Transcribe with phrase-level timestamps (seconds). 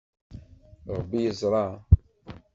[0.95, 1.65] Ṛebbi yeẓṛa.